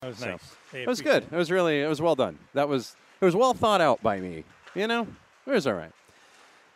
[0.00, 0.56] That was So, nice.
[0.72, 1.24] They It was good.
[1.24, 2.38] It was really it was well done.
[2.54, 4.44] That was it was well thought out by me.
[4.74, 5.08] You know,
[5.46, 5.90] it was all right.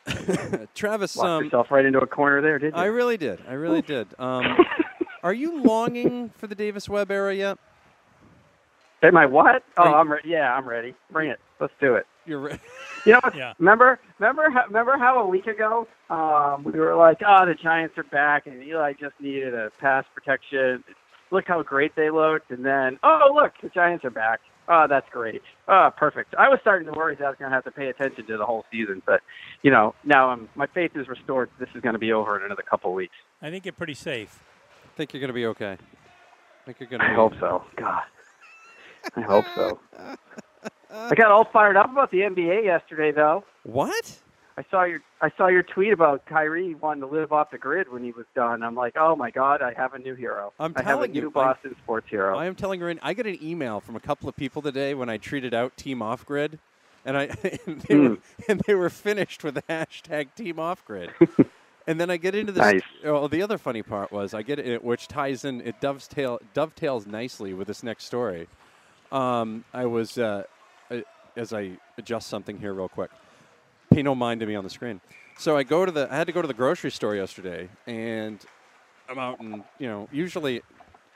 [0.75, 2.80] Travis, Locked um, yourself right into a corner there, did you?
[2.80, 3.40] I really did.
[3.48, 4.08] I really did.
[4.19, 4.56] Um,
[5.22, 7.58] are you longing for the Davis Webb era yet?
[9.04, 9.62] Am I what?
[9.77, 10.29] Oh, Are you- I'm ready.
[10.29, 10.95] Yeah, I'm ready.
[11.12, 11.39] Bring it.
[11.61, 12.07] Let's do it.
[12.27, 12.61] You're ready.
[13.04, 13.20] You know.
[13.34, 13.52] Yeah.
[13.59, 17.98] remember, remember, how, remember how a week ago um, we were like, "Oh, the Giants
[17.98, 20.84] are back," and Eli just needed a pass protection.
[21.33, 24.41] Look how great they looked, and then, oh, look, the Giants are back.
[24.69, 25.43] Oh, that's great.
[25.67, 26.35] Oh, perfect.
[26.39, 28.36] I was starting to worry that I was going to have to pay attention to
[28.36, 29.21] the whole season, but
[29.63, 31.50] you know, now I'm, my faith is restored.
[31.59, 33.14] This is going to be over in another couple of weeks.
[33.41, 34.42] I think you're pretty safe.
[34.84, 35.73] I think you're going to be okay.
[35.73, 37.06] I think you're going to.
[37.06, 37.64] I be, hope so.
[37.77, 38.03] God,
[39.17, 39.81] I hope so.
[40.91, 43.45] I got all fired up about the NBA yesterday, though.
[43.64, 44.22] What?
[44.56, 47.91] I saw your I saw your tweet about Kyrie wanting to live off the grid
[47.91, 48.62] when he was done.
[48.62, 50.52] I'm like, oh my god, I have a new hero.
[50.61, 52.36] I'm I have a telling new you, I- Boston sports hero.
[52.36, 55.08] I am telling you, I got an email from a couple of people today when
[55.08, 56.58] I tweeted out Team Off Grid,
[57.05, 57.25] and I
[57.67, 61.11] and they, were, and they were finished with the hashtag Team Off Grid.
[61.87, 62.61] and then I get into this.
[62.61, 62.83] Nice.
[63.03, 65.62] Well, the other funny part was I get it, which ties in.
[65.62, 68.48] It dovetail dovetails nicely with this next story.
[69.11, 70.44] Um, I was uh,
[70.91, 71.05] I-
[71.37, 73.11] as I adjust something here real quick.
[73.95, 75.01] Pay no mind to me on the screen.
[75.39, 76.09] So I go to the.
[76.11, 78.39] I had to go to the grocery store yesterday, and
[79.09, 80.62] I'm out and you know usually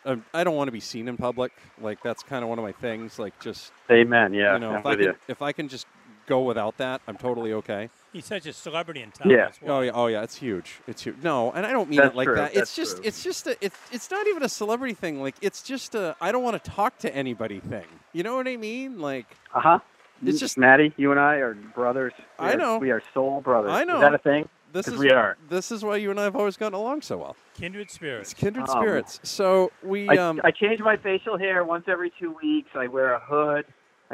[0.04, 1.52] um, I don't want to be seen in public.
[1.80, 3.18] Like that's kind of one of my things.
[3.18, 4.32] Like just Amen.
[4.34, 5.14] Yeah, you know if I can you.
[5.28, 5.86] if I can just
[6.26, 7.88] go without that, I'm totally okay.
[8.12, 9.30] He's such a celebrity in town.
[9.30, 9.36] Yeah.
[9.46, 9.70] that's why.
[9.70, 10.80] Oh yeah, oh yeah, it's huge.
[10.86, 11.16] It's huge.
[11.22, 12.56] No, and I don't mean That's it like true, that.
[12.56, 13.06] It's just true.
[13.06, 15.20] it's just a it's it's not even a celebrity thing.
[15.20, 17.86] Like it's just a I don't want to talk to anybody thing.
[18.12, 19.00] You know what I mean?
[19.00, 19.78] Like Uh huh.
[20.24, 20.92] It's just- Maddie.
[20.96, 22.12] You and I are brothers.
[22.38, 22.78] We I are- know.
[22.78, 23.70] We are soul brothers.
[23.72, 23.96] I know.
[23.96, 24.48] Is that a thing?
[24.72, 25.36] this 'Cause is we are.
[25.48, 27.36] this is why you and I have always gotten along so well.
[27.54, 28.34] Kindred It's spirits.
[28.34, 29.20] kindred Um, spirits.
[29.22, 32.68] So we I, um I change my facial hair once every two weeks.
[32.74, 33.64] I wear a hood,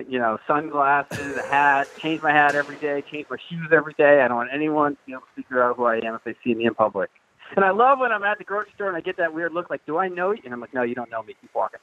[0.06, 1.88] you know, sunglasses, a hat.
[1.98, 3.02] Change my hat every day.
[3.10, 4.22] Change my shoes every day.
[4.22, 6.36] I don't want anyone to be able to figure out who I am if they
[6.44, 7.10] see me in public.
[7.56, 9.68] And I love when I'm at the grocery store and I get that weird look,
[9.68, 11.34] like, "Do I know you?" And I'm like, "No, you don't know me.
[11.40, 11.80] Keep walking."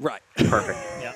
[0.00, 0.20] right.
[0.36, 0.78] Perfect.
[1.00, 1.12] Yeah.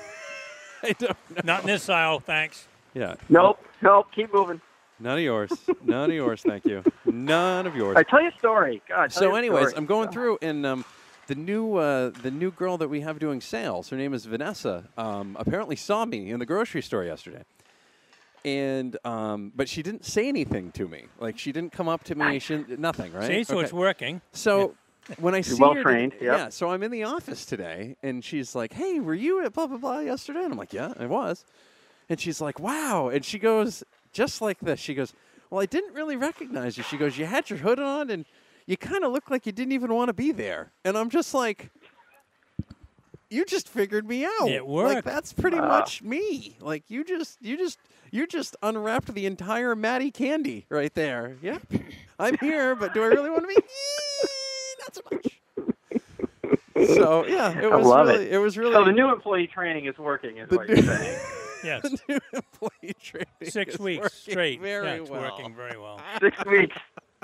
[0.83, 1.41] I don't know.
[1.43, 2.67] Not in this aisle, thanks.
[2.93, 3.15] Yeah.
[3.29, 4.07] nope, nope.
[4.13, 4.59] Keep moving.
[4.99, 5.51] None of yours.
[5.83, 6.41] None of yours.
[6.43, 6.83] Thank you.
[7.05, 7.95] None of yours.
[7.97, 8.81] I tell you a story.
[8.87, 9.77] God, So, anyways, story.
[9.77, 10.85] I'm going through, and um,
[11.27, 14.89] the new uh, the new girl that we have doing sales, her name is Vanessa.
[14.97, 17.43] Um, apparently, saw me in the grocery store yesterday,
[18.45, 21.05] and um, but she didn't say anything to me.
[21.19, 22.37] Like she didn't come up to me.
[22.39, 23.11] She nothing.
[23.13, 23.27] Right.
[23.27, 23.63] See, so Okay.
[23.63, 24.21] it's working.
[24.33, 24.75] So
[25.19, 26.21] when I You're see well her, trained, yep.
[26.21, 26.49] yeah.
[26.49, 29.77] So I'm in the office today, and she's like, "Hey, were you at blah blah
[29.77, 31.45] blah yesterday?" And I'm like, "Yeah, I was."
[32.09, 34.79] And she's like, "Wow!" And she goes just like this.
[34.79, 35.13] She goes,
[35.49, 38.25] "Well, I didn't really recognize you." She goes, "You had your hood on, and
[38.67, 41.33] you kind of looked like you didn't even want to be there." And I'm just
[41.33, 41.69] like.
[43.33, 44.49] You just figured me out.
[44.49, 45.05] It Like worked.
[45.05, 45.69] that's pretty Wow.
[45.69, 46.57] much me.
[46.59, 47.79] Like you just, you just,
[48.11, 51.37] you just unwrapped the entire Maddie candy right there.
[51.41, 51.59] Yeah,
[52.19, 53.55] I'm here, but do I really want to be?
[54.91, 56.87] Not so much.
[56.95, 58.33] So yeah, it I was love really, it.
[58.33, 58.37] it.
[58.39, 61.19] was really So the new employee training is working, is The what you're new- saying.
[61.63, 61.83] Yes.
[61.83, 63.27] the new employee training.
[63.43, 64.59] Six weeks straight.
[64.61, 65.21] Very yeah, it's well.
[65.21, 66.01] working very well.
[66.19, 66.75] Six weeks.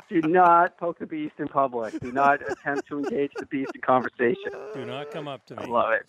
[0.10, 2.00] Do not poke the beast in public.
[2.00, 4.52] Do not attempt to engage the beast in conversation.
[4.76, 5.64] Do not come up to me.
[5.64, 6.06] I love it.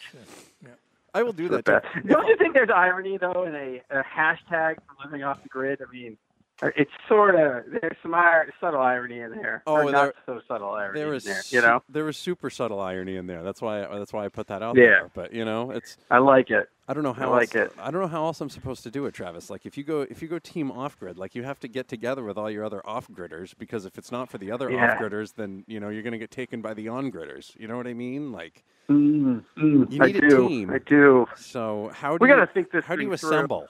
[1.14, 1.84] I will do The that.
[2.06, 5.80] Don't you think there's irony though in a, a hashtag for living off the grid?
[5.80, 6.18] I mean,
[6.62, 9.62] it's sort of there's some ir- subtle irony in there.
[9.66, 11.40] Oh, or there- not so subtle irony There in was, there.
[11.50, 13.42] You know, there was super subtle irony in there.
[13.42, 14.84] That's why, that's why I put that out Yeah.
[14.86, 15.10] there.
[15.14, 16.68] But you know, it's I like it.
[16.90, 17.78] I don't know how I like else, it.
[17.78, 19.50] I don't know how else I'm supposed to do it, Travis.
[19.50, 21.86] Like if you go if you go team off grid, like you have to get
[21.86, 24.92] together with all your other off gridders because if it's not for the other Yeah.
[24.94, 27.54] off gridders, then you know you're going to get taken by the on gridders.
[27.60, 28.32] You know what I mean?
[28.32, 30.48] Like Mm, mm, You need a do.
[30.48, 30.70] team.
[30.70, 31.26] I do.
[31.36, 33.60] so how do We gotta think this how do you assemble?
[33.60, 33.68] through.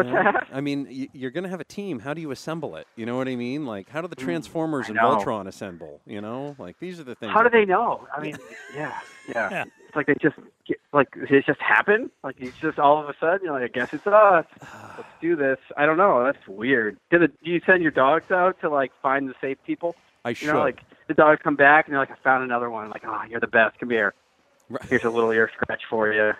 [0.00, 0.12] Assemble?
[0.22, 0.32] What's You know?
[0.32, 0.56] that?
[0.56, 1.98] I mean, you're going to have a team.
[2.00, 2.86] How do you assemble it?
[2.96, 3.66] You know what I mean?
[3.66, 5.16] Like, how do the mm, Transformers and know.
[5.16, 6.00] Voltron assemble?
[6.06, 7.32] You know, like these are the things.
[7.32, 8.06] How do they know?
[8.16, 8.36] I mean,
[8.74, 9.48] yeah, yeah.
[9.50, 9.64] Yeah.
[9.86, 12.10] It's like they just get, like it just happened.
[12.22, 14.44] Like it's just all of a sudden you're like, I guess it's us.
[14.96, 15.58] Let's do this.
[15.76, 16.24] I don't know.
[16.24, 16.98] That's weird.
[17.10, 19.94] Did it, do you send your dogs out to like find the safe people?
[20.24, 20.48] I You should.
[20.54, 22.90] know, like the dogs come back and they're like, I found another one.
[22.90, 23.78] like, oh, you're the best.
[23.78, 24.14] Come here.
[24.68, 24.82] Right.
[24.88, 26.32] Here's a little ear scratch for you.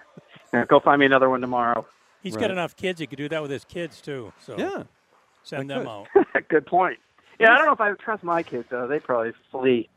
[0.52, 1.86] Yeah, go find me another one tomorrow.
[2.24, 2.40] He's Right.
[2.40, 2.98] got enough kids.
[2.98, 4.32] He could do that with his kids too.
[4.40, 4.82] So yeah.
[5.44, 6.08] send them out.
[6.48, 6.98] Good point.
[7.38, 8.88] Yeah, I don't know if I would trust my kids though.
[8.88, 9.88] They'd probably flee.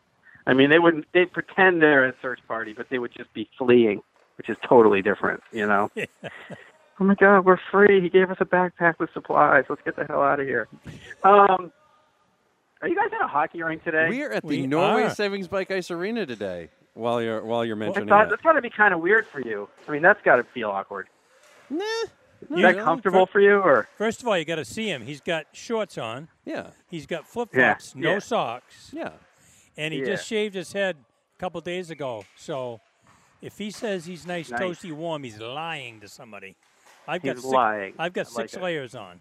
[0.45, 1.05] I mean, they wouldn't.
[1.13, 4.01] They'd pretend they're at a search party, but they would just be fleeing,
[4.37, 5.41] which is totally different.
[5.51, 5.89] You know.
[5.97, 8.01] oh my God, we're free.
[8.01, 9.65] He gave us a backpack with supplies.
[9.69, 10.67] Let's get the hell out of here.
[11.23, 11.71] Um,
[12.81, 14.07] are you guys at a hockey rink today?
[14.09, 15.09] We're at the We Norway are.
[15.09, 16.69] Savings Bank Ice Arena today.
[16.93, 18.29] while you're while you're That's mentioning got, that.
[18.31, 19.67] that's got to be kind of weird for you.
[19.87, 21.07] I mean, that's got to feel awkward.
[21.69, 21.83] Nah,
[22.55, 25.01] Is that comfortable for you, or First of all, you got to see him.
[25.03, 26.27] He's got shorts on.
[26.45, 28.19] Yeah, He's got flip flops, Yeah, no yeah.
[28.19, 29.11] socks, yeah.
[29.75, 30.05] and he Yeah.
[30.07, 30.95] just shaved his head
[31.35, 32.25] a couple days ago.
[32.35, 32.79] So,
[33.41, 34.61] if he says he's nice, Nice.
[34.61, 36.55] toasty, warm, he's lying to somebody.
[37.07, 37.93] I've got he's six, lying?
[37.99, 38.61] I've got I like six it.
[38.63, 39.19] layers on.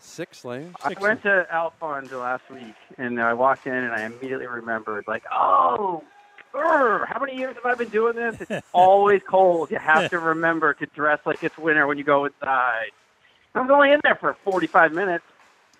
[0.00, 0.72] Six layers.
[0.84, 5.04] I Six went to Alfond last week, and I walked in, and I immediately remembered,
[5.08, 6.08] like, oh, grr,
[6.54, 8.34] how many years have I been doing this?
[8.40, 9.70] It's always cold.
[9.70, 12.90] You have to remember to dress like it's winter when you go inside.
[13.54, 15.24] I was only in there for 45 minutes,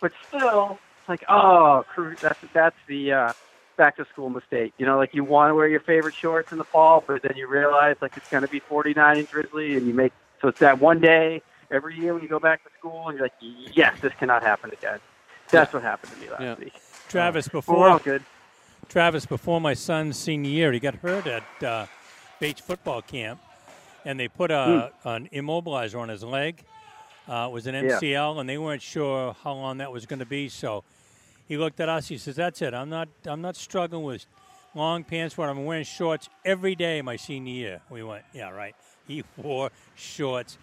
[0.00, 1.82] but still, it's like, oh,
[2.22, 3.32] that's that's the uh,
[3.76, 4.72] back to school mistake.
[4.78, 7.36] You know, like you want to wear your favorite shorts in the fall, but then
[7.36, 10.58] you realize like it's going to be 49 and drizzly, and you make so it's
[10.60, 11.42] that one day
[11.72, 13.32] every year when you go back to school, and you're like,
[13.76, 14.98] yes, this cannot happen again.
[15.52, 16.54] That's what happened to me last Yeah.
[16.56, 16.72] week.
[17.08, 18.24] Travis, Well, we're all before good.
[18.88, 21.86] Travis, before my son's senior year, he got hurt at uh,
[22.40, 23.40] Bates football camp,
[24.04, 26.62] and they put a, an immobilizer on his leg.
[27.28, 27.98] Uh, it was an Yeah.
[28.00, 30.48] MCL, and they weren't sure how long that was going to be.
[30.48, 30.84] So
[31.46, 32.08] he looked at us.
[32.08, 32.72] He says, "That's it.
[32.72, 33.08] I'm not.
[33.26, 34.24] I'm not struggling with
[34.74, 35.36] long pants.
[35.36, 38.74] What I'm wearing shorts every day my senior year." We went, "Yeah, right."
[39.06, 40.56] He wore shorts.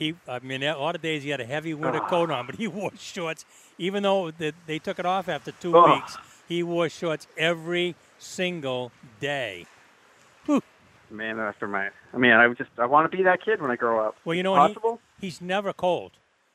[0.00, 2.56] He, I mean, a lot of days he had a heavy winter coat on, but
[2.56, 3.44] he wore shorts.
[3.78, 5.94] Even though they, they took it off after two Ugh.
[6.00, 6.16] weeks,
[6.48, 8.90] he wore shorts every single
[9.20, 9.66] day.
[11.10, 11.88] Man after my.
[12.12, 14.16] I mean, I just I want to be that kid when I grow up.
[14.26, 14.72] Well, you know what?
[14.72, 16.12] He- He's never cold.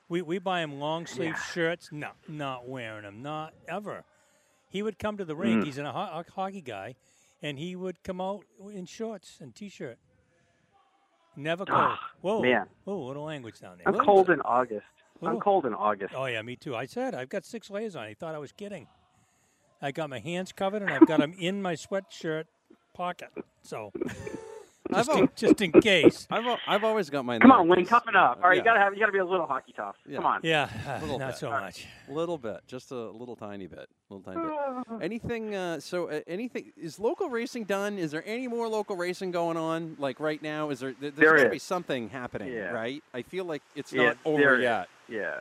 [0.09, 1.41] We we buy him long sleeve Yeah.
[1.53, 1.89] shirts.
[1.91, 3.23] No, not wearing them.
[3.23, 4.03] Not ever.
[4.69, 5.63] He would come to the rink.
[5.63, 5.65] Mm.
[5.65, 6.95] He's a, ho- a hockey guy,
[7.41, 9.97] and he would come out in shorts and t-shirt.
[11.35, 11.97] Never cold.
[12.21, 12.67] Whoa, man.
[12.83, 13.87] Whoa, little language down there.
[13.87, 14.85] I'm cold in August.
[15.19, 16.13] Little- I'm cold in August.
[16.15, 16.75] Oh yeah, me too.
[16.75, 18.07] I said I've got six layers on.
[18.07, 18.87] He thought I was kidding.
[19.83, 22.45] I got my hands covered and I've got them in my sweatshirt
[22.93, 23.29] pocket.
[23.63, 23.91] So
[24.93, 26.25] I've, just in, just in case.
[26.31, 27.37] I've, I've always got my.
[27.39, 28.39] Come on, Wayne, 'cause, toughen up.
[28.41, 28.61] All right, yeah.
[28.61, 29.97] you gotta have you gotta be a little hockey tough.
[30.07, 30.15] Yeah.
[30.17, 30.39] Come on.
[30.41, 30.69] Yeah,
[31.01, 31.37] Little not bit.
[31.37, 31.85] so much.
[32.07, 35.01] little bit, just a little tiny bit, little tiny bit.
[35.03, 35.53] Anything?
[35.53, 37.97] Uh, so, uh, anything is local racing done?
[37.99, 39.97] Is there any more local racing going on?
[39.99, 40.93] Like right now, is there?
[40.93, 42.69] th- There's There got to be something happening, Yeah.
[42.71, 43.03] right?
[43.13, 44.63] I feel like it's Yeah, not over there is.
[44.63, 44.87] yet.
[45.09, 45.39] Yeah.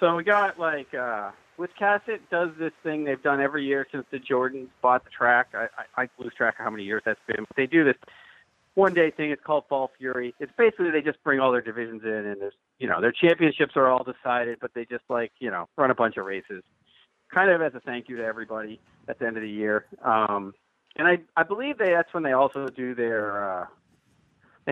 [0.00, 1.30] So we got like uh
[1.60, 5.48] Wiscasset does this thing they've done every year since the Jordans bought the track.
[5.54, 5.66] I,
[5.96, 7.44] I, I lose track of how many years that's been.
[7.46, 7.96] But they do this
[8.74, 9.30] one day thing.
[9.30, 10.34] It's called Fall Fury.
[10.40, 13.76] It's basically they just bring all their divisions in, and there's you know their championships
[13.76, 16.62] are all decided, but they just like you know run a bunch of races,
[17.32, 19.84] kind of as a thank you to everybody at the end of the year.
[20.02, 20.54] Um,
[20.96, 23.66] and I I believe they that's when they also do their uh,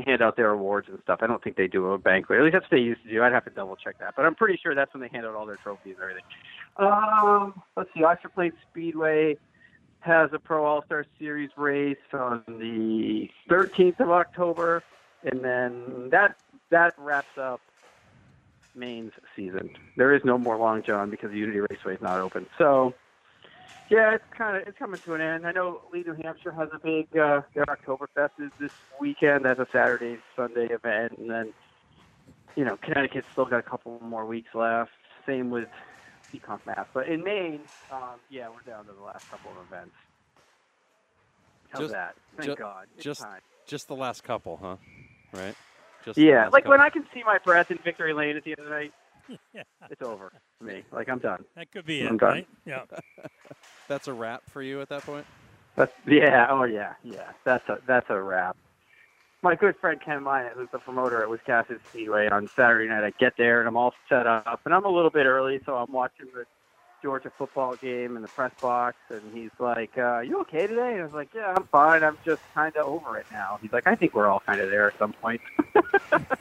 [0.00, 1.20] hand out their awards and stuff.
[1.22, 2.38] I don't think they do a banquet.
[2.38, 3.22] At least that's what they used to do.
[3.22, 5.34] I'd have to double check that, but I'm pretty sure that's when they hand out
[5.34, 6.24] all their trophies and everything.
[6.76, 8.04] Um, let's see.
[8.04, 9.36] Oxford Plains Speedway
[10.00, 14.82] has a Pro All Star Series race on the 13th of October,
[15.24, 16.36] and then that
[16.70, 17.60] that wraps up
[18.74, 19.70] Maine's season.
[19.96, 22.46] There is no more Long John because Unity Raceway is not open.
[22.58, 22.94] So.
[23.90, 25.46] Yeah, it's kind of it's coming to an end.
[25.46, 29.44] I know Lee, New Hampshire has a big uh, their Oktoberfest is this weekend.
[29.44, 31.52] That's a Saturday Sunday event, and then
[32.54, 34.90] you know Connecticut's still got a couple more weeks left.
[35.26, 35.68] Same with
[36.66, 37.60] Mass, but in Maine,
[37.90, 39.94] um, yeah, we're down to the last couple of events.
[41.70, 42.14] How's Just- that?
[42.36, 42.86] Thank ju- God.
[42.94, 43.40] It's just- time.
[43.66, 44.76] Just the last couple, huh?
[45.32, 45.54] Right?
[46.04, 46.80] Just Yeah, like when.
[46.80, 48.92] I can see my breath in Victory Lane at the end of the night,
[49.54, 50.82] yeah, it's over for me.
[50.92, 51.44] Like I'm done.
[51.56, 52.30] that could be I'm it, done.
[52.30, 52.48] right?
[52.66, 52.82] Yeah.
[53.88, 55.26] That's a wrap for you at that point.
[55.76, 57.32] That's yeah, oh yeah, yeah.
[57.44, 58.56] That's a that's a wrap.
[59.42, 63.12] My good friend Ken Minot, who's the promoter at Wiscasset Speedway, on Saturday night I
[63.20, 65.92] get there and I'm all set up, and I'm a little bit early, so I'm
[65.92, 66.44] watching the
[67.00, 71.02] Georgia football game in the press box, and he's like, uh, "You okay today?" And
[71.02, 72.02] I was like, "Yeah, I'm fine.
[72.02, 74.68] I'm just kind of over it now." He's like, "I think we're all kind of
[74.70, 75.40] there at some point."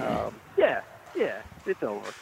[0.00, 0.80] um, yeah,
[1.14, 2.12] yeah, it's over.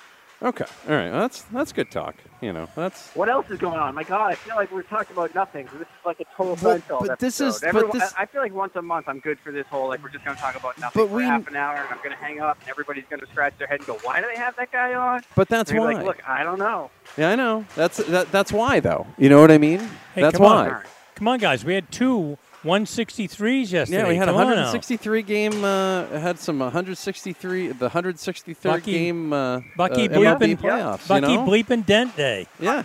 [0.42, 1.11] Okay, all right.
[1.11, 2.14] Well, that's that's good talk.
[2.40, 3.94] You know, that's What else is going on?
[3.94, 5.68] My God, I feel like we're talking about nothing.
[5.68, 7.47] So This is like a total But- Seinfeld but this episode.
[7.49, 9.66] is- but Everyone- this- I I feel like once a month I'm good for this
[9.66, 11.76] whole like we're just going to talk about nothing But for we- half an hour,
[11.76, 13.99] and I'm going to hang up, and everybody's going to scratch their head and go,
[14.02, 15.92] "Why do they have that guy on?" but that's And you're why.
[15.99, 17.66] like, "Look, I don't know." yeah, I know.
[17.76, 19.06] That's that, that's why though.
[19.18, 19.80] You know what I mean?
[20.14, 20.56] Hey, that's come on.
[20.56, 20.64] why.
[20.73, 20.87] All right.
[21.16, 21.66] Come on, guys.
[21.66, 24.02] We had two 163s yesterday.
[24.02, 25.64] Yeah, we had Come on 163 game.
[25.64, 27.69] Uh, had some 163.
[27.69, 29.33] The 163rd Bucky- game.
[29.33, 31.09] Uh, Bucky uh, bleeping- playoffs.
[31.09, 31.47] Bucky you know?
[31.47, 32.47] bleeping Dent Day.
[32.59, 32.83] Yeah.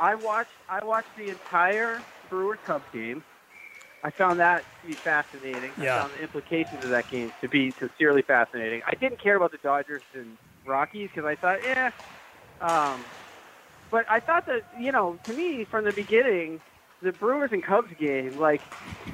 [0.00, 2.00] I watched I watched the entire
[2.30, 3.22] Brewers Cubs game.
[4.04, 5.72] I found that to be fascinating.
[5.80, 5.96] Yeah.
[5.96, 8.82] I found the implications of that game to be sincerely fascinating.
[8.86, 11.90] I didn't care about the Dodgers and Rockies because I thought, eh.
[12.60, 13.04] Um,
[13.90, 16.60] but I thought that you know, to me, from the beginning,
[17.02, 18.62] the Brewers and Cubs game, like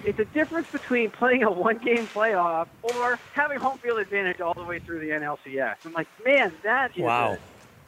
[0.04, 4.64] it's a difference between playing a one-game playoff or having home field advantage all the
[4.64, 5.76] way through the NLCS.
[5.84, 7.34] I'm like, man, that is Wow.
[7.34, 7.38] a-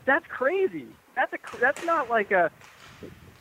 [0.04, 0.86] that's crazy.
[1.14, 2.50] That's a that's not like a.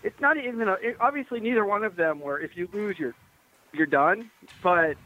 [0.04, 0.74] It's not even a.
[0.74, 2.40] It, obviously, neither one of them were.
[2.40, 3.16] If you lose, you're
[3.74, 4.32] you're done.
[4.64, 4.98] But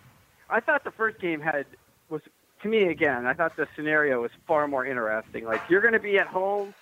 [0.50, 1.66] I thought the first game had
[2.10, 2.22] was
[2.62, 3.26] to me again.
[3.26, 5.46] I thought the scenario was far more interesting.
[5.46, 6.74] Like you're going to be at home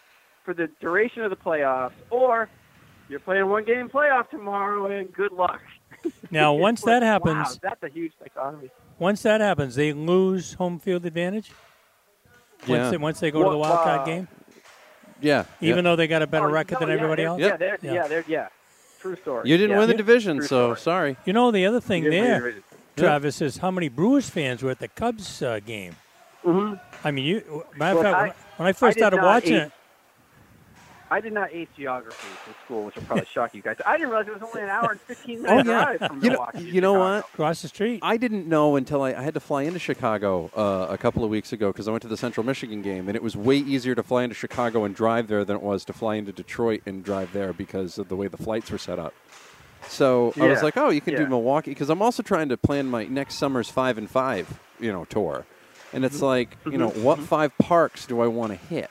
[0.45, 2.49] for the duration of the playoffs, or
[3.09, 5.61] you're playing one game playoff tomorrow, and good luck.
[6.31, 8.69] Now, once that happens, wow, that's a huge dichotomy.
[8.99, 11.51] once that happens, they lose home field advantage.
[12.67, 12.89] Once, Yeah.
[12.91, 14.27] they, once they go to the Well, wild card uh, game,
[15.21, 15.45] Yeah.
[15.61, 17.39] even though they got a better Oh, record no, than yeah, everybody they're- else.
[17.41, 17.93] Yeah, they're, Yeah.
[17.93, 18.47] yeah, they're, yeah.
[19.01, 19.49] True story.
[19.49, 19.79] You didn't yeah.
[19.79, 20.77] win the division, True so story.
[20.79, 21.17] sorry.
[21.25, 22.63] You know the other thing You didn't win the there, division.
[22.97, 25.95] Travis, is how many Brewers fans were at the Cubs uh, game.
[26.45, 26.79] Mhm.
[27.03, 27.65] I mean, you.
[27.75, 29.71] Matter of Well, fact, I- when, when I first did started watching eat- it,
[31.09, 33.77] I did not ace geography in school, which will probably shock you guys.
[33.85, 35.63] I didn't realize it was only an hour and 15 Oh, yeah.
[35.63, 36.57] drive from You know, Milwaukee.
[36.59, 37.15] to you know Chicago.
[37.15, 37.25] what?
[37.33, 37.99] across the street.
[38.03, 41.29] I didn't know until I, I had to fly into Chicago uh, a couple of
[41.29, 43.95] weeks ago because I went to the Central Michigan game, and it was way easier
[43.95, 47.03] to fly into Chicago and drive there than it was to fly into Detroit and
[47.03, 49.13] drive there because of the way the flights were set up.
[49.87, 52.87] So I was like, oh, you can do Milwaukee because I'm also trying to plan
[52.87, 55.45] my next summer's five and five, you know, tour,
[55.93, 56.25] and it's mm-hmm.
[56.25, 56.79] like, you mm-hmm.
[56.79, 57.25] know, what mm-hmm.
[57.25, 58.89] five parks do I want to hit?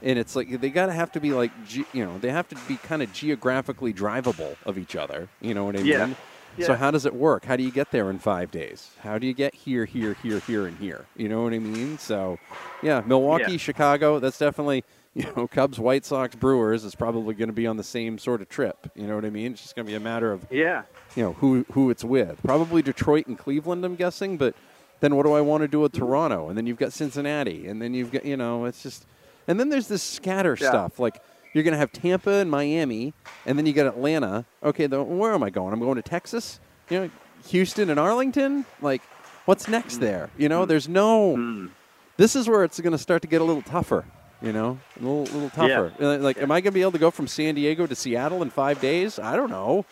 [0.00, 1.52] And it's like they got to have to be like,
[1.92, 5.30] you know, they have to be kind of geographically drivable of each other.
[5.40, 6.06] You know what I Yeah.
[6.06, 6.16] mean?
[6.60, 7.44] So how does it work?
[7.44, 8.96] How do you get there in five days?
[9.00, 11.08] How do you get here, here, here, here, and here?
[11.14, 11.98] You know what I mean?
[11.98, 12.40] So,
[12.80, 13.58] yeah, Milwaukee, Yeah.
[13.58, 14.18] Chicago.
[14.18, 17.84] That's definitely you know Cubs, White Sox, Brewers is probably going to be on the
[17.84, 18.88] same sort of trip.
[18.94, 19.52] You know what I mean?
[19.52, 20.84] It's just going to be a matter of Yeah.
[21.14, 22.42] you know who who it's with.
[22.42, 24.36] Probably Detroit and Cleveland, I'm guessing.
[24.36, 24.54] But
[25.00, 26.48] then what do I want to do with Toronto?
[26.48, 29.06] And then you've got Cincinnati, and then you've got you know it's just,
[29.48, 30.68] and then there's this scatter Yeah.
[30.68, 31.20] stuff like.
[31.54, 33.14] You're going to have Tampa and Miami,
[33.46, 34.44] and then you got Atlanta.
[34.62, 35.72] Okay, then where am I going?
[35.72, 36.60] I'm going to Texas.
[36.90, 37.10] You know,
[37.48, 38.66] Houston and Arlington.
[38.82, 39.00] Like,
[39.46, 40.28] what's next there?
[40.36, 41.36] You know, there's no.
[41.36, 41.70] Mm.
[42.18, 44.04] This is where it's going to start to get a little tougher.
[44.42, 45.92] You know, a little, little tougher.
[45.98, 48.42] Uh, Like, am I going to be able to go from San Diego to Seattle
[48.42, 49.18] in five days?
[49.18, 49.86] I don't know.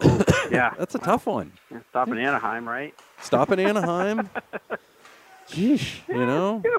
[0.50, 0.72] Yeah.
[0.78, 1.52] That's a tough one.
[1.90, 2.94] Stop in Anaheim, right?
[3.20, 4.30] Stop in Anaheim.
[5.50, 6.62] Geesh, you know.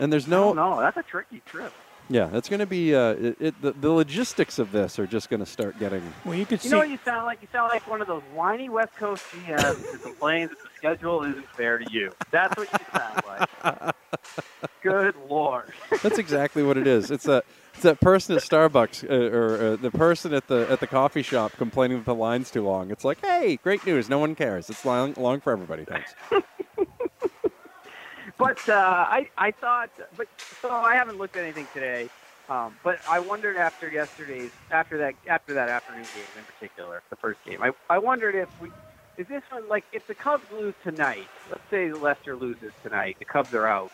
[0.00, 1.72] And there's No, no, no, that's a tricky trip.
[2.08, 5.30] yeah, that's going to be uh, it, it, the, the logistics of this are just
[5.30, 6.02] going to start getting.
[6.24, 6.74] well, you could You see.
[6.74, 7.40] know what you sound like?
[7.42, 11.22] You sound like one of those whiny West Coast GMs who complains that the schedule
[11.24, 12.10] isn't fair to you.
[12.32, 13.22] That's what you sound
[13.62, 13.94] like.
[14.82, 15.72] Good lord.
[16.02, 17.10] That's exactly what it is.
[17.10, 17.42] It's a
[17.74, 21.22] it's that person at Starbucks uh, or uh, the person at the at the coffee
[21.22, 22.90] shop complaining that the line's too long.
[22.90, 24.08] It's like, hey, great news.
[24.08, 24.68] No one cares.
[24.70, 25.84] It's long, long for everybody.
[25.84, 26.14] Thanks.
[28.40, 30.26] But uh, I, I thought, but
[30.62, 32.08] so I haven't looked at anything today.
[32.48, 37.16] Um, but I wondered after yesterday's, after that, after that afternoon game in particular, the
[37.16, 37.62] first game.
[37.62, 38.70] I, I wondered if we,
[39.18, 41.28] is this one like if the Cubs lose tonight?
[41.48, 43.92] Let's say Lester loses tonight, the Cubs are out.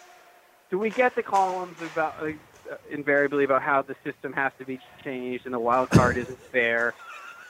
[0.71, 2.33] Do we get the columns about uh,
[2.91, 6.95] invariably about how the system has to be changed and the wild card isn't fair?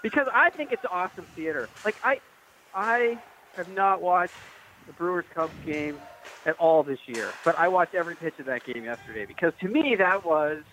[0.02, 1.68] Because I think it's awesome theater.
[1.84, 2.20] Like I,
[2.74, 3.18] I
[3.54, 4.34] have not watched
[4.88, 5.98] the Brewers Cubs game
[6.46, 9.68] at all this year, but I watched every pitch of that game yesterday because to
[9.68, 10.64] me that was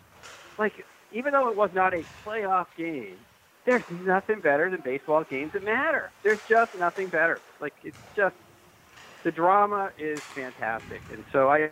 [0.57, 0.73] like
[1.11, 3.25] even though it was not a playoff game,
[3.65, 6.11] there's nothing better than baseball games that matter.
[6.23, 7.43] There's just nothing better.
[7.61, 8.35] Like it's just
[9.23, 11.69] the drama is fantastic, and so I.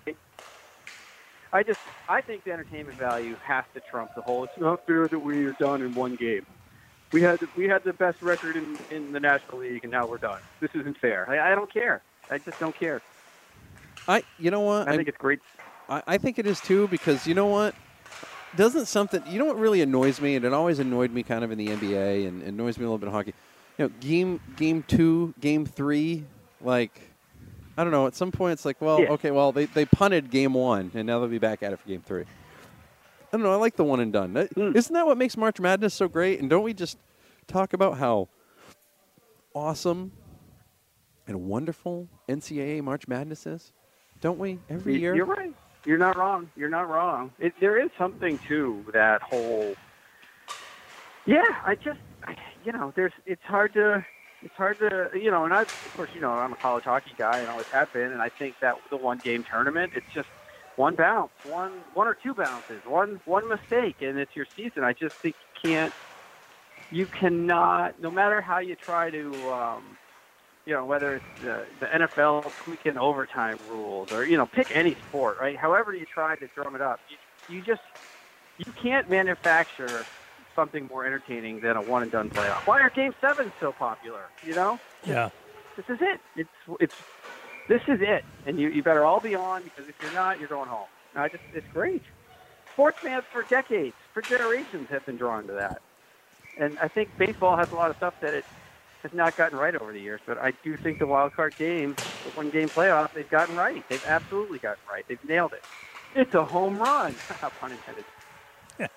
[1.54, 4.44] I just I think the entertainment value has to trump the whole.
[4.46, 6.46] It's not fair that we are done in one game.
[7.12, 10.18] We had we had the best record in, in the National League, and now we're
[10.18, 10.42] done.
[10.62, 11.30] This isn't fair.
[11.30, 12.04] I, I don't care.
[12.30, 13.04] I just don't care.
[14.08, 14.88] I you know what?
[14.88, 15.40] I I'm- think it's great.
[15.90, 17.76] I, I think it is too because you know what?
[18.56, 21.52] Doesn't something you know what really annoys me, and it always annoyed me kind of
[21.52, 23.34] in the NBA and annoys me a little bit in hockey.
[23.78, 26.26] You know, game game two, game three,
[26.62, 27.00] like
[27.78, 28.08] I don't know.
[28.08, 29.12] At some point, it's like, well, Yeah.
[29.12, 31.88] okay, well they, they punted game one, and now they'll be back at it for
[31.88, 32.24] game three.
[32.24, 33.54] I don't know.
[33.54, 34.34] I like the one and done.
[34.34, 34.76] Mm.
[34.76, 36.42] Isn't that what makes March Madness so great?
[36.42, 36.98] And don't we just
[37.48, 38.28] talk about how
[39.56, 40.12] awesome
[41.28, 43.72] and wonderful NCAA March Madness is?
[44.22, 45.16] Don't we every year?
[45.16, 45.54] You're right.
[45.86, 46.50] You're not wrong.
[46.56, 47.32] You're not wrong.
[47.40, 49.76] It, there is something to that whole.
[51.26, 52.00] Yeah, I just,
[52.64, 53.14] you know, there's.
[53.26, 54.06] It's hard to.
[54.44, 57.12] It's hard to, you know, and I, of course, you know, I'm a college hockey
[57.16, 60.28] guy and always have been, and I think that the one game tournament, it's just
[60.78, 64.84] one bounce, one, one or two bounces, one, one mistake, and it's your season.
[64.84, 65.94] I just think you can't,
[66.90, 69.84] you cannot, no matter how you try to, um,
[70.66, 74.98] you know, whether it's the, the NFL tweaking overtime rules or, you know, pick any
[75.08, 75.58] sport, right?
[75.58, 77.82] However you try to drum it up, you, you just,
[78.58, 80.08] you can't manufacture
[80.56, 82.62] something more entertaining than a one and done playoff.
[82.66, 84.32] Why are Game Sevens so popular?
[84.42, 85.30] You know, Yeah.
[85.76, 86.22] this is it.
[86.36, 86.50] It's
[86.80, 86.94] it's
[87.68, 90.50] this is it, and you you better all be on because if you're not, you're
[90.50, 90.88] going home.
[91.16, 92.04] I just it's great.
[92.74, 95.82] Sports fans for decades, for generations, have been drawn to that,
[96.58, 98.46] and I think baseball has a lot of stuff that it
[99.04, 100.22] has not gotten right over the years.
[100.26, 103.88] But I do think the wild card game, the one game playoff, they've gotten right.
[103.90, 105.06] They've absolutely gotten right.
[105.08, 105.64] They've nailed it.
[106.16, 107.16] It's a home run.
[107.60, 108.06] Pun intended.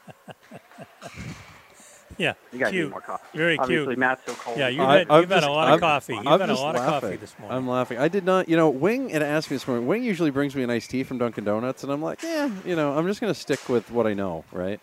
[2.17, 2.35] Yeah.
[2.53, 2.85] You got to cute.
[2.85, 3.25] need more coffee.
[3.37, 3.99] Very Obviously, cute.
[3.99, 4.57] Matt's so cold.
[4.57, 6.15] Yeah, you had, you've had a lot I'm- of coffee.
[6.15, 7.01] You've I'm had a just lot of laughing.
[7.09, 7.57] coffee this morning.
[7.59, 7.99] I'm laughing.
[7.99, 9.89] I did not, you know, Wing had asked me this morning.
[9.89, 12.77] Wing usually brings me an iced tea from Dunkin' Donuts, and I'm like, yeah, you
[12.77, 14.79] know, I'm just going to stick with what I know, right?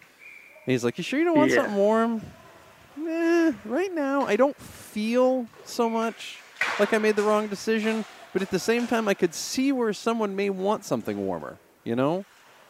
[0.65, 1.57] And he's like, you sure you don't want Yeah.
[1.61, 2.21] something warm?
[3.15, 6.37] Nah, right now, I don't feel so much
[6.79, 9.91] like I made the wrong decision, but at the same time, I could see where
[9.93, 12.23] someone may want something warmer, you know?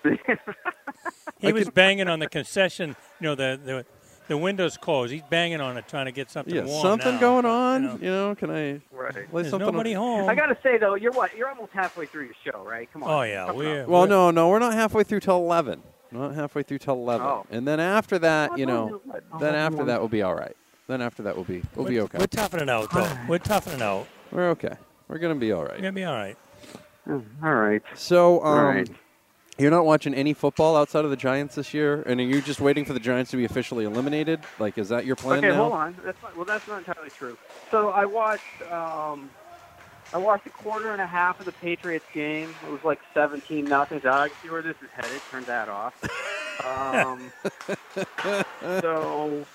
[0.04, 2.96] he I was can- banging on the concession.
[3.20, 3.86] You know, the the
[4.28, 5.12] the window's closed.
[5.14, 6.82] He's banging on it, trying to get something Yeah, warm.
[6.82, 7.82] something now, going but, on.
[7.84, 9.16] You know, You know, can I right.
[9.16, 10.22] lay there's something nobody on?
[10.22, 10.30] home.
[10.30, 11.36] I got to say though, you're what?
[11.36, 12.92] You're almost halfway through your show, right?
[12.92, 13.10] Come on.
[13.12, 13.90] oh yeah, we're up.
[13.90, 15.84] Well, we're- no, no, we're not halfway through till 11.
[16.14, 17.26] Not halfway through till 11.
[17.26, 17.46] Oh.
[17.52, 19.11] And then after that, Oh, you know, no, no.
[19.40, 19.86] Then after no.
[19.86, 20.56] that will be all right.
[20.88, 22.18] Then after that we'll be we'll be we're- okay.
[22.20, 23.10] We're toughening out though.
[23.28, 24.08] We're toughening out.
[24.32, 24.76] We're okay.
[25.08, 25.72] We're gonna be all right.
[25.76, 26.38] We're gonna be all right.
[27.08, 27.82] Mm, All right.
[27.96, 28.90] So, um, All right.
[29.58, 32.62] you're not watching any football outside of the Giants this year, and are you just
[32.62, 34.40] waiting for the Giants to be officially eliminated?
[34.60, 35.56] Like, is that your plan Okay, now?
[35.56, 35.96] hold on.
[36.06, 37.38] That's not, well, that's not entirely true.
[37.72, 38.44] So I watched.
[38.72, 39.32] Um,
[40.14, 42.54] I watched a quarter and a half of the Patriots game.
[42.68, 44.02] It was like 17 nothing.
[44.06, 45.22] I see where this is headed.
[45.30, 45.94] Turn that off.
[46.66, 47.32] Um,
[48.82, 49.46] so,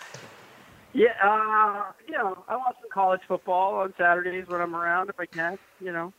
[0.92, 5.20] yeah, uh, you know, I watch some college football on Saturdays when I'm around if
[5.20, 5.58] I can.
[5.80, 6.12] You know,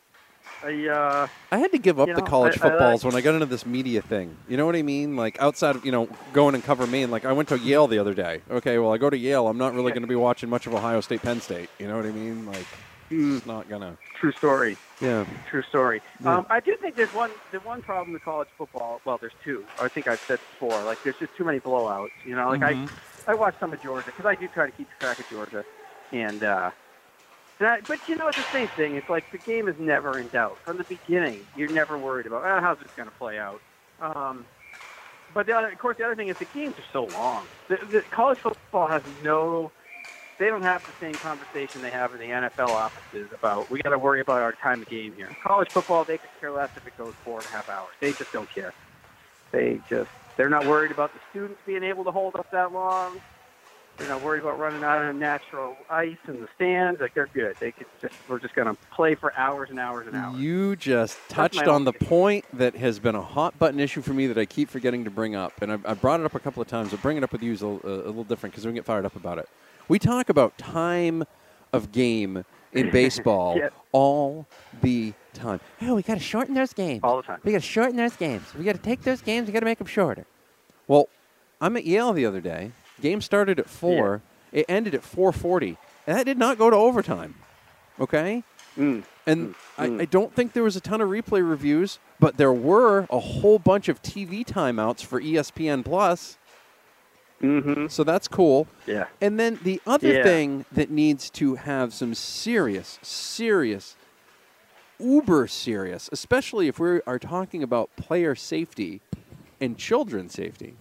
[0.63, 3.03] I uh, I had to give up You the know, college I- I like- footballs
[3.05, 4.37] when I got into this media thing.
[4.47, 5.15] You know what I mean?
[5.15, 7.09] Like outside of you know going and cover Maine.
[7.11, 8.41] Like I went to Yale the other day.
[8.51, 9.47] Okay, well I go to Yale.
[9.47, 11.69] I'm not really going to be watching much of Ohio State, Penn State.
[11.79, 12.45] You know what I mean?
[12.45, 12.67] Like
[13.11, 13.97] mm, it's not gonna.
[14.19, 14.77] true story.
[15.01, 15.25] Yeah.
[15.49, 16.01] True story.
[16.23, 16.37] Yeah.
[16.37, 19.01] Um, I do think there's one the one problem with college football.
[19.05, 19.65] Well, there's two.
[19.79, 20.83] I think I've said before.
[20.85, 22.09] Like there's just too many blowouts.
[22.25, 22.89] You know, like Mhm.
[23.27, 25.65] I I watch some of Georgia because I do try to keep track of Georgia,
[26.11, 26.71] and uh,
[27.59, 28.95] that, but you know it's the same thing.
[28.95, 31.47] It's like the game is never in doubt from the beginning.
[31.55, 33.61] You're never worried about oh, how's this going to play out.
[33.99, 34.45] Um,
[35.33, 37.47] but the other, of course, the other thing is the games are so long.
[37.69, 39.71] The, the college football has no.
[40.39, 43.89] They don't have the same conversation they have in the NFL offices about we got
[43.89, 45.35] to worry about our time of game here.
[45.43, 47.89] College football, they could care less if it goes four and a half hours.
[47.99, 48.73] They just don't care.
[49.51, 53.19] They just they're not worried about the students being able to hold up that long.
[53.97, 57.01] They're not worried about running out of natural ice in the stands.
[57.01, 57.55] Like they're good.
[57.59, 60.37] They could just we're just gonna play for hours and hours and hours.
[60.37, 62.09] You just touched on the opinion.
[62.09, 65.09] point that has been a hot button issue for me that I keep forgetting to
[65.09, 66.93] bring up, and I, I brought it up a couple of times.
[66.93, 68.75] I'll bring it up with you is a, a, a little different because we can
[68.75, 69.49] get fired up about it.
[69.87, 71.23] We talk about time
[71.73, 73.69] of game in baseball Yeah.
[73.91, 74.47] all
[74.81, 75.59] the time.
[75.81, 77.01] Oh, we got to shorten those games.
[77.03, 77.39] All the time.
[77.43, 78.43] We got to shorten those games.
[78.57, 79.47] We got to take those games.
[79.47, 80.25] We got to make them shorter.
[80.87, 81.09] Well,
[81.61, 82.71] I'm at Yale the other day.
[83.01, 84.21] Game started at four.
[84.51, 85.75] It ended at 4:40,
[86.07, 87.35] and that did not go to overtime.
[87.99, 88.43] Okay.
[88.77, 89.03] Mm.
[89.25, 90.01] And Mm, I, mm.
[90.01, 93.59] I don't think there was a ton of replay reviews, but there were a whole
[93.59, 96.37] bunch of TV timeouts for ESPN Plus,
[97.41, 97.87] Mm-hmm.
[97.87, 98.67] so that's cool.
[98.87, 99.05] Yeah.
[99.21, 100.23] And then the other Yeah.
[100.23, 103.95] thing that needs to have some serious, serious,
[104.99, 109.01] uber serious, especially if we are talking about player safety
[109.61, 110.75] and children's safety,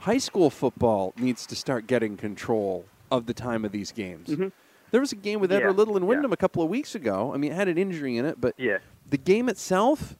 [0.00, 4.28] high school football needs to start getting control of the time of these games.
[4.28, 4.52] Mhm.
[4.90, 6.08] There was a game with Yeah, Little and yeah.
[6.10, 7.32] Windham a couple of weeks ago.
[7.34, 8.78] I mean, it had an injury in it, but Yeah.
[9.08, 10.16] the game itself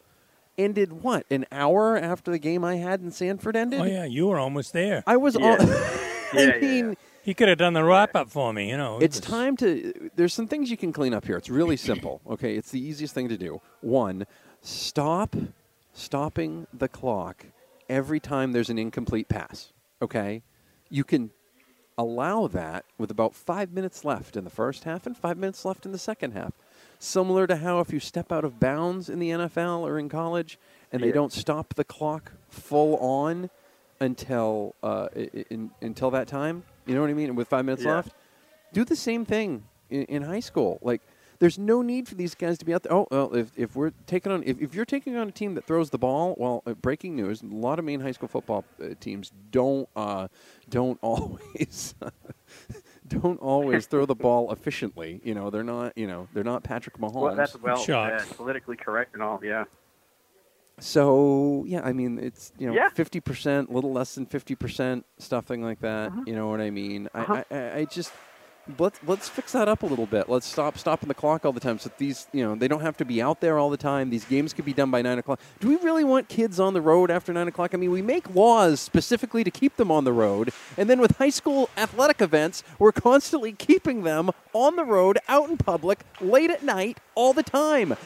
[0.58, 3.80] ended what an hour after the game I had in Sanford ended.
[3.80, 5.02] Oh yeah, you were almost there.
[5.06, 5.52] I was Yeah.
[5.60, 5.66] on.
[5.68, 5.74] Yeah,
[6.34, 6.94] I yeah, mean, yeah.
[7.22, 8.68] He could have done the wrap up for me.
[8.70, 10.10] You know, it's was- time to.
[10.16, 11.36] There's some things you can clean up here.
[11.36, 12.20] It's really simple.
[12.30, 13.60] Okay, it's the easiest thing to do.
[13.80, 14.26] One,
[14.62, 15.36] stop
[15.92, 17.46] stopping the clock
[17.88, 19.72] every time there's an incomplete pass.
[20.00, 20.42] Okay,
[20.88, 21.30] you can
[21.96, 25.84] allow that with about five minutes left in the first half and five minutes left
[25.84, 26.52] in the second half.
[26.98, 30.58] Similar to how if you step out of bounds in the NFL or in college
[30.92, 33.50] and they don't stop the clock full on
[34.00, 35.08] until uh,
[35.50, 36.64] in, until that time.
[36.86, 37.34] You know what I mean?
[37.34, 37.96] With five minutes Yeah.
[37.96, 38.12] left,
[38.72, 40.78] do the same thing in, in high school.
[40.82, 41.02] Like,
[41.40, 42.92] there's no need for these guys to be out there.
[42.92, 45.64] Oh, well, if, if we're taking on, if, if you're taking on a team that
[45.64, 48.94] throws the ball, well, uh, breaking news: a lot of Maine high school football uh,
[48.98, 50.26] teams don't uh,
[50.68, 51.94] don't always
[53.08, 55.20] don't always throw the ball efficiently.
[55.24, 55.96] You know, they're not.
[55.96, 57.14] You know, they're not Patrick Mahomes.
[57.22, 58.20] Well, that's well Shock.
[58.20, 58.36] said.
[58.36, 59.40] Politically correct and all.
[59.42, 59.64] Yeah.
[60.80, 62.88] So yeah, I mean it's you know Yeah.
[62.90, 66.12] fifty percent, a little less than fifty percent, stuffing like that.
[66.12, 66.22] Uh-huh.
[66.26, 67.08] You know what I mean?
[67.14, 67.42] Uh-huh.
[67.50, 68.12] I, I I just
[68.78, 70.28] let's let's fix that up a little bit.
[70.28, 71.78] Let's stop stopping the clock all the time.
[71.78, 74.10] So these you know they don't have to be out there all the time.
[74.10, 75.40] These games could be done by nine o'clock.
[75.60, 77.74] Do we really want kids on the road after nine o'clock?
[77.74, 81.16] I mean, we make laws specifically to keep them on the road, and then with
[81.18, 86.50] high school athletic events, we're constantly keeping them on the road, out in public, late
[86.50, 87.96] at night, all the time.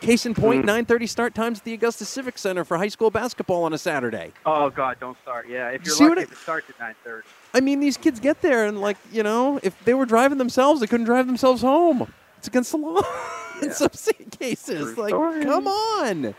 [0.00, 3.64] Case in point, 9:30 start times at the Augusta Civic Center for high school basketball
[3.64, 4.32] on a Saturday.
[4.46, 5.46] Oh God, don't start.
[5.48, 7.28] Yeah, if you're See lucky, it starts at nine thirty.
[7.52, 10.80] I mean, these kids get there and like you know, if they were driving themselves,
[10.80, 12.10] they couldn't drive themselves home.
[12.38, 13.02] It's against the law
[13.62, 13.74] in Yeah.
[13.74, 13.90] some
[14.38, 14.94] cases.
[14.94, 15.44] True Like, story.
[15.44, 16.34] come on,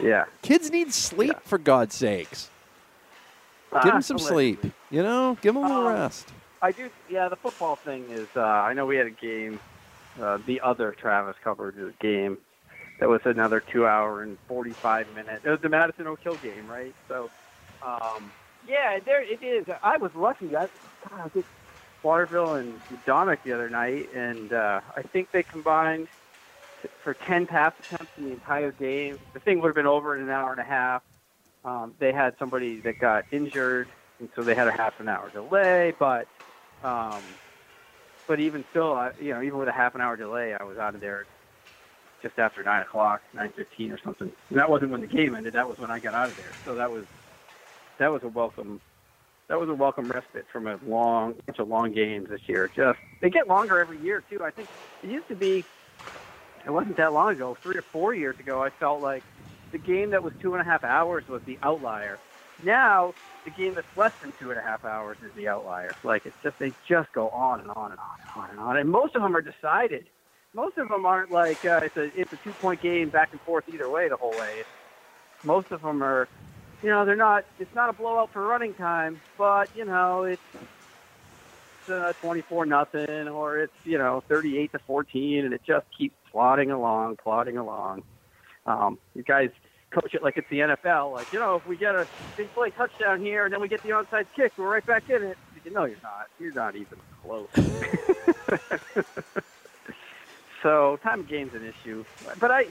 [0.00, 0.26] Yeah.
[0.42, 1.40] kids need sleep Yeah.
[1.48, 2.48] for God's sakes.
[3.72, 4.64] Give Ah, them some sleep.
[4.90, 6.28] You know, give them a little Um, rest.
[6.62, 6.88] I do.
[7.10, 8.28] Yeah, the football thing is.
[8.36, 9.58] Uh, I know we had a game.
[10.20, 12.38] Uh, the other Travis covered his game.
[13.00, 15.42] That was another two hour and forty five minute.
[15.44, 16.94] It was the Madison Oak Hill game, right?
[17.08, 17.30] So,
[17.86, 18.32] um,
[18.66, 19.66] yeah, there it is.
[19.82, 20.56] I was lucky.
[20.56, 20.68] I,
[21.08, 21.44] God, I was at
[22.02, 26.08] Waterville and Dominic the other night, and uh, I think they combined
[27.02, 29.18] for ten pass attempts in the entire game.
[29.34, 31.02] The thing would have been over in an hour and a half.
[31.64, 33.88] Um, they had somebody that got injured,
[34.20, 35.92] and so they had a half an hour delay.
[35.98, 36.28] But,
[36.84, 37.22] um,
[38.28, 40.78] but even still, I, you know, even with a half an hour delay, I was
[40.78, 41.26] out of there
[42.22, 44.32] just after nine o'clock, nine fifteen or something.
[44.50, 45.54] And that wasn't when the game ended.
[45.54, 46.56] That was when I got out of there.
[46.64, 47.04] So that was
[47.98, 48.80] that was a welcome
[49.48, 52.70] that was a welcome respite from a long bunch of long games this year.
[52.74, 54.40] Just they get longer every year too.
[54.44, 54.70] I think
[55.02, 55.66] it used to be
[56.66, 59.24] it wasn't that long ago, three or four years ago, I felt like
[59.72, 62.20] the game that was two and a half hours was the outlier.
[62.62, 63.14] Now
[63.44, 65.96] the game that's less than two and a half hours is the outlier.
[66.02, 68.76] Like it's just they just go on and on and on and on and on,
[68.76, 70.06] and most of them are decided.
[70.52, 73.40] Most of them aren't like uh, it's a it's a two point game back and
[73.42, 74.56] forth either way the whole way.
[74.60, 74.68] It's,
[75.44, 76.28] most of them are,
[76.82, 77.44] you know, they're not.
[77.58, 80.42] It's not a blowout for running time, but you know it's
[81.88, 86.70] uh, 24 nothing or it's you know 38 to 14 and it just keeps plodding
[86.70, 88.02] along plodding along
[88.66, 89.50] um, you guys
[90.00, 92.06] coach it like it's the NFL like you know if we get a
[92.36, 95.22] big play touchdown here and then we get the onside kick we're right back in
[95.22, 95.38] it.
[95.64, 96.26] You no you're not.
[96.38, 97.48] You're not even close.
[100.62, 102.04] So time of game's an issue.
[102.40, 102.64] But I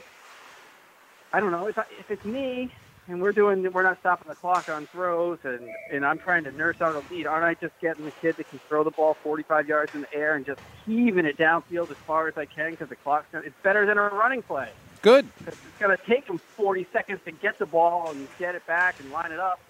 [1.32, 1.66] I don't know.
[1.66, 2.70] If, I, if it's me
[3.08, 6.52] and we're doing we're not stopping the clock on throws and and I'm trying to
[6.52, 9.16] nurse out a lead, aren't I just getting the kid that can throw the ball
[9.22, 12.72] 45 yards in the air and just heaving it downfield as far as I can
[12.72, 14.68] because the clock's it's better than a running play.
[15.06, 15.28] Good.
[15.46, 18.98] It's going to take them 40 seconds to get the ball and get it back
[18.98, 19.60] and line it up.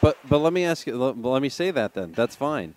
[0.00, 0.96] But but let me ask you.
[0.96, 2.12] Let, let me say that then.
[2.12, 2.76] That's fine.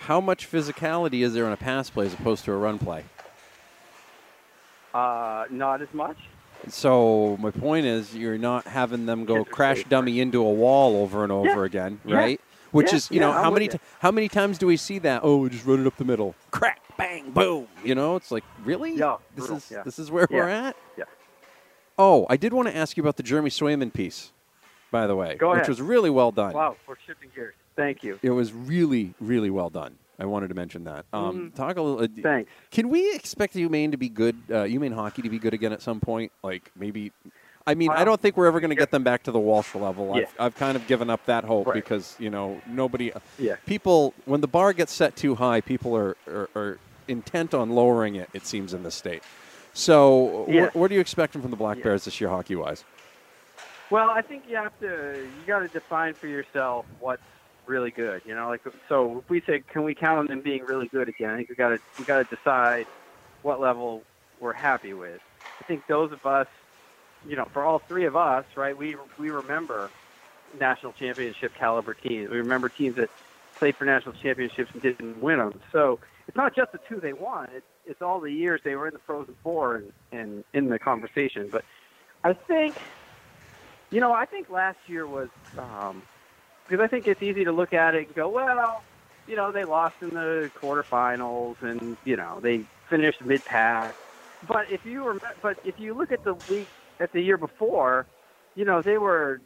[0.00, 3.04] How much physicality is there in a pass play as opposed to a run play?
[4.92, 6.18] Uh, not as much.
[6.68, 11.22] So my point is, you're not having them go crash dummy into a wall over
[11.22, 11.64] and over Yeah.
[11.64, 12.38] again, right?
[12.72, 12.96] Which Yeah.
[12.96, 15.20] is, you Yeah, know, I'm how many t- how many times do we see that?
[15.24, 17.68] Oh, we just run it up the middle, crack, bang, boom.
[17.84, 19.82] You know, it's like really, Yeah, this brutal, is yeah.
[19.82, 20.76] this is where we're at.
[20.96, 21.04] Yeah.
[21.98, 24.32] Oh, I did want to ask you about the Jeremy Swayman piece,
[24.90, 26.52] by the way, Go which was really well done.
[26.52, 27.54] Wow, we're shifting gears.
[27.76, 28.18] Thank you.
[28.22, 29.96] It was really, really well done.
[30.18, 31.04] I wanted to mention that.
[31.12, 31.54] Um, Mhm.
[31.54, 32.02] Talk a little.
[32.02, 32.50] Uh, Thanks.
[32.70, 34.36] Can we expect UMaine to be good?
[34.50, 36.32] Uh, UMaine hockey to be good again at some point?
[36.42, 37.12] Like maybe.
[37.66, 39.40] I mean, I um, don't think we're ever going to get them back to the
[39.40, 40.14] Walsh level.
[40.14, 41.74] I've, I've kind of given up that hope Right.
[41.74, 43.12] because you know nobody.
[43.12, 43.56] Uh, yeah.
[43.66, 48.14] People, when the bar gets set too high, people are are, are intent on lowering
[48.14, 48.28] it.
[48.32, 49.22] It seems in the state.
[49.72, 50.62] So, Yeah.
[50.62, 51.84] what, what are you expecting from the Black Yeah.
[51.84, 52.84] Bears this year, hockey wise?
[53.90, 57.22] Well, I think you have to you got to define for yourself what's
[57.66, 58.22] really good.
[58.24, 61.08] You know, like so if we say can we count on them being really good
[61.08, 61.30] again?
[61.30, 62.86] I think we got to we got to decide
[63.42, 64.02] what level
[64.40, 65.20] we're happy with.
[65.60, 66.46] I think those of us,
[67.26, 68.76] you know, for all three of us, right?
[68.76, 69.90] We we remember
[70.58, 72.30] national championship caliber teams.
[72.30, 73.10] We remember teams that
[73.58, 75.60] played for national championships and didn't win them.
[75.72, 77.48] So it's not just the two they won.
[77.52, 80.78] It's it's all the years they were in the Frozen Four and, and in the
[80.78, 81.48] conversation.
[81.50, 81.64] But
[82.24, 82.76] I think
[83.90, 86.02] you know, I think last year was um,
[86.68, 88.84] because I think it's easy to look at it and go, well,
[89.26, 93.96] you know, they lost in the quarterfinals and you know they finished mid-pack.
[94.46, 96.68] But if you remember, but if you look at the week
[97.00, 98.06] at the year before,
[98.54, 99.40] you know they were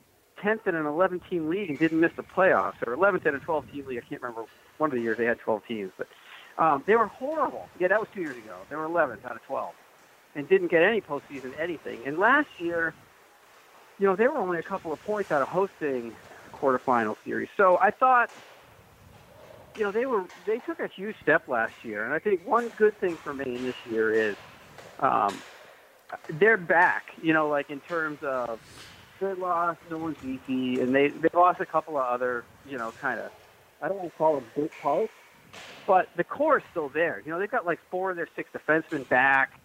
[0.45, 3.87] 10th in an 11-team league and didn't miss the playoffs, or 11th in a 12-team
[3.87, 3.99] league.
[3.99, 4.45] I can't remember
[4.79, 6.07] one of the years they had 12 teams, but
[6.63, 7.67] um, they were horrible.
[7.79, 8.57] Yeah, that was two years ago.
[8.71, 9.73] They were 11th out of 12
[10.35, 12.03] and didn't get any postseason anything.
[12.07, 12.95] And last year
[14.01, 16.13] you know, they were only a couple of points out of hosting
[16.55, 17.49] quarterfinal series.
[17.57, 18.31] So I thought,
[19.77, 22.71] you know, they were they took a huge step last year, and I think one
[22.79, 24.37] good thing for Maine this year is,
[25.01, 25.43] um,
[26.29, 27.05] they're back.
[27.23, 28.61] You know, like in terms of
[29.21, 33.21] they lost Nolan Vesey, and they they lost a couple of other, you know, kind
[33.21, 33.31] of
[33.83, 35.13] I don't want to call them big parts,
[35.87, 37.23] but the core is still there.
[37.25, 39.61] You know, they've got like four of their six defensemen back.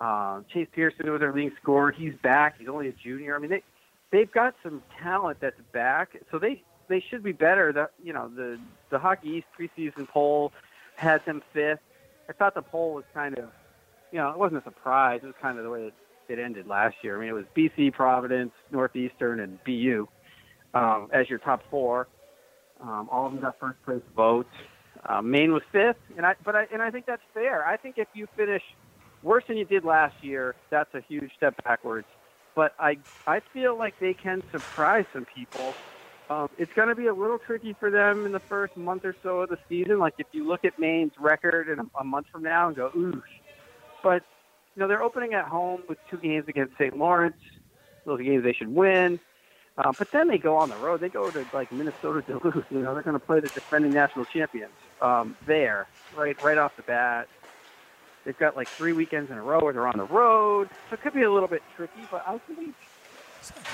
[0.00, 1.90] Um, Chase Pearson was their leading scorer.
[1.90, 2.56] He's back.
[2.58, 3.34] He's only a junior.
[3.34, 3.62] I mean, they
[4.10, 7.72] they've got some talent that's back, so they they should be better.
[7.72, 8.58] The you know the
[8.90, 10.52] the Hockey East preseason poll
[10.96, 11.80] had them fifth.
[12.28, 13.48] I thought the poll was kind of,
[14.12, 15.20] you know, it wasn't a surprise.
[15.22, 15.94] It was kind of the way it,
[16.28, 17.16] it ended last year.
[17.16, 20.06] I mean, it was BC, Providence, Northeastern, and BU
[20.74, 22.08] um, as your top four.
[22.80, 24.50] Um, all of them got first place votes.
[25.08, 27.64] Um, Maine was fifth, and I but I and I think that's fair.
[27.66, 28.62] I think if you finish
[29.22, 32.06] worse than you did last year, that's a huge step backwards.
[32.54, 35.72] But I I feel like they can surprise some people.
[36.30, 39.16] Um, it's going to be a little tricky for them in the first month or
[39.22, 39.98] so of the season.
[39.98, 42.90] Like if you look at Maine's record in a, a month from now and go,
[42.94, 43.22] ooh,
[44.02, 44.22] but
[44.74, 46.96] you know they're opening at home with two games against St.
[46.96, 47.36] Lawrence.
[48.04, 49.20] Those are games they should win.
[49.78, 51.00] Um, but then they go on the road.
[51.00, 52.64] They go to like Minnesota Duluth.
[52.70, 56.76] You know, they're going to play the defending national champions um, there, right, right off
[56.76, 57.28] the bat.
[58.24, 61.00] They've got like three weekends in a row where they're on the road, so it
[61.00, 62.00] could be a little bit tricky.
[62.10, 62.74] But I think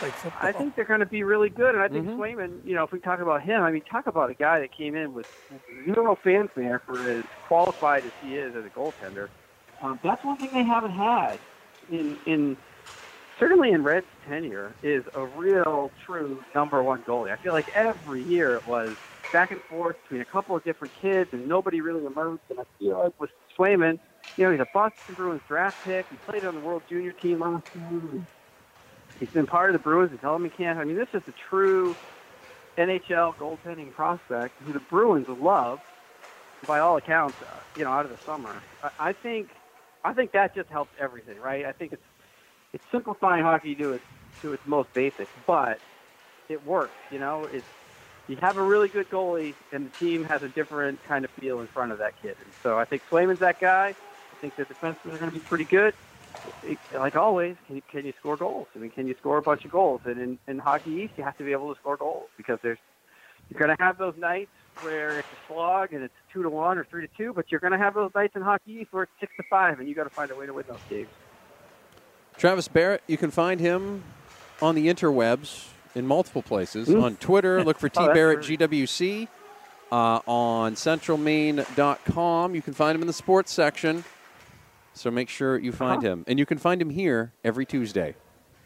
[0.02, 1.74] like I think they're going to be really good.
[1.74, 2.20] And I think mm-hmm.
[2.20, 4.72] Swayman, you know, if we talk about him, I mean, talk about a guy that
[4.72, 5.26] came in with
[5.84, 9.28] zero fanfare for as qualified as he is as a goaltender.
[9.82, 11.38] Um, that's one thing they haven't had
[11.90, 12.56] in in
[13.38, 17.32] certainly in Red's tenure is a real, true number one goalie.
[17.32, 18.96] I feel like every year it was
[19.32, 22.42] back and forth between a couple of different kids, and nobody really emerged.
[22.50, 23.98] And I feel like with Swayman,
[24.37, 26.06] you know, he's a Boston Bruins draft pick.
[26.10, 28.26] He played on the World Junior team last year.
[29.18, 30.78] He's been part of the Bruins until him he can't.
[30.78, 31.96] I mean, this is a true
[32.78, 35.78] NHL goaltending prospect who the Bruins love,
[36.66, 37.38] by all accounts.
[37.42, 39.50] Uh, you know, out of the summer, I, I think,
[40.04, 41.64] I think that just helps everything, right?
[41.64, 42.02] I think it's
[42.72, 44.04] it's simplifying hockey to its
[44.42, 45.80] to its most basic, but
[46.48, 46.98] it works.
[47.10, 47.66] You know, it's
[48.28, 51.60] you have a really good goalie, and the team has a different kind of feel
[51.60, 52.36] in front of that kid.
[52.44, 53.94] And so I think Swayman's that guy.
[54.32, 55.94] I think the defensemen are going to be pretty good.
[56.94, 58.68] Like always, can you, can you score goals?
[58.74, 60.00] I mean, can you score a bunch of goals?
[60.04, 62.78] And in, in Hockey East, you have to be able to score goals because there's
[63.48, 66.78] you're going to have those nights where it's a slog and it's two to one
[66.78, 69.12] or three to two, but you're going to have those nights in Hockey where it's
[69.20, 71.08] six to five, and you got to find a way to win those games.
[72.37, 74.02] Travis Barrett, you can find him
[74.60, 76.88] on the interwebs in multiple places.
[76.88, 77.02] Mm.
[77.02, 79.28] On Twitter, look for T oh, Barrett GWC.
[79.92, 84.02] Uh, on centralmaine.com, you can find him in the sports section.
[84.94, 86.12] So make sure you find uh-huh.
[86.12, 86.24] him.
[86.26, 88.16] And you can find him here every Tuesday.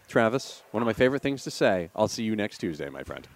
[0.07, 1.91] Travis, one of my favorite things to say.
[1.95, 3.29] I'll see you next Tuesday, my friend.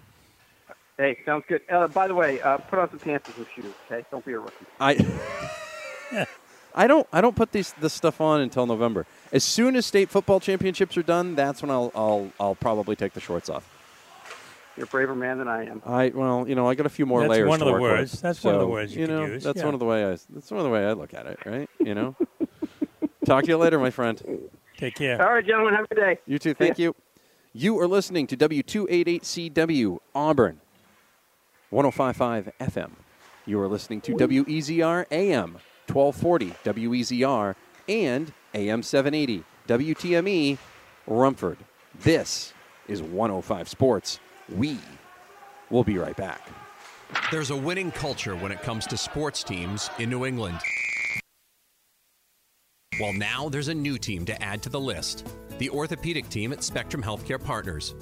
[0.99, 1.63] Hey, sounds good.
[1.71, 4.05] Uh, by the way, uh, put on some pants and some shoes, okay?
[4.11, 4.67] Don't be a rookie.
[4.79, 6.27] I,
[6.75, 9.07] I don't, I don't put these this stuff on until November.
[9.33, 13.15] As soon as state football championships are done, that's when I'll I'll, I'll probably take
[13.15, 13.69] the shorts off.
[14.77, 15.83] You're a braver man than I am.
[15.85, 17.31] I well, you know, I got a few more layers.
[17.31, 17.49] that's layers.
[17.49, 18.13] One of the words.
[18.13, 18.21] With.
[18.23, 19.27] That's so, one of the words you, you know.
[19.27, 19.45] use.
[19.45, 19.65] That's yeah.
[19.67, 20.11] one of the way I.
[20.31, 21.39] That's one of the way I look at it.
[21.45, 21.69] Right.
[21.79, 22.17] You know.
[23.27, 24.51] Talk to you later, my friend.
[24.79, 25.23] Take care.
[25.23, 25.75] All right, gentlemen.
[25.75, 26.19] Have a good day.
[26.27, 26.55] You too.
[26.55, 26.95] Thank you.
[27.53, 30.62] You are listening to W288CW Auburn,
[31.73, 32.91] 105.5 FM.
[33.47, 35.59] You are listening to WEZR AM,
[35.91, 37.55] 1240 WEZR,
[37.89, 40.59] and AM 780 WTME
[41.07, 41.57] Rumford.
[42.01, 42.53] This
[42.89, 44.21] is 105 Sports.
[44.51, 44.79] We
[45.71, 46.47] will be right back.
[47.31, 50.59] There's a winning culture when it comes to sports teams in New England.
[53.01, 55.27] Well, now there's a new team to add to the list
[55.59, 57.95] the orthopedic team at Spectrum Healthcare Partners.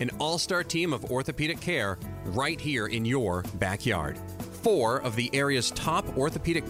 [0.00, 4.18] An all star team of orthopedic care right here in your backyard.
[4.62, 6.66] Four of the area's top orthopedic